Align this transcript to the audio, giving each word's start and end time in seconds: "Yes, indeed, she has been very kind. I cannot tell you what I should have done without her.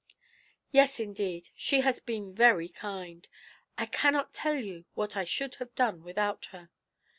"Yes, 0.71 0.99
indeed, 0.99 1.49
she 1.55 1.81
has 1.81 1.99
been 1.99 2.33
very 2.33 2.67
kind. 2.69 3.29
I 3.77 3.85
cannot 3.85 4.33
tell 4.33 4.55
you 4.55 4.85
what 4.95 5.15
I 5.15 5.25
should 5.25 5.53
have 5.61 5.75
done 5.75 6.01
without 6.03 6.45
her. 6.45 6.71